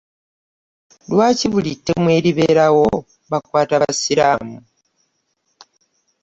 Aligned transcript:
Lwaki 1.11 1.45
buli 1.51 1.71
ttemu 1.77 2.07
eriberawo 2.17 2.85
bakwata 3.31 3.75
basiraamu. 3.81 4.57